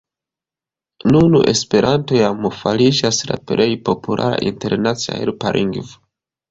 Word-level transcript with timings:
Nun 1.15 1.37
Esperanto 1.51 2.17
jam 2.21 2.49
fariĝas 2.63 3.23
la 3.33 3.41
plej 3.53 3.71
populara 3.91 4.45
internacia 4.55 5.21
helpa 5.25 5.59
lingvo. 5.61 5.91